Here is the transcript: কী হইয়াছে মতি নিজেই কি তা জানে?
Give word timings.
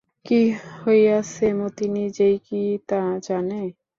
কী 0.25 0.41
হইয়াছে 0.77 1.45
মতি 1.59 1.85
নিজেই 1.95 2.35
কি 2.47 2.61
তা 2.89 3.01
জানে? 3.27 3.61